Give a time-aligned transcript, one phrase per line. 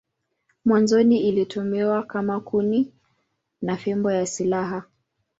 [0.65, 2.93] Mwanzoni ilitumiwa kama kuni
[3.61, 4.83] na fimbo ya silaha.